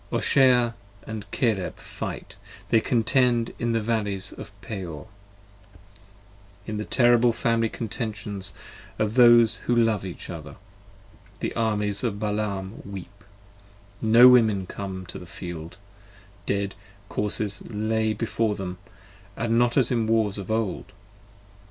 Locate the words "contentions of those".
7.69-9.57